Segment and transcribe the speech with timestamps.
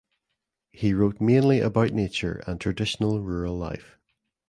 [0.71, 3.99] He wrote mainly about nature and traditional rural life.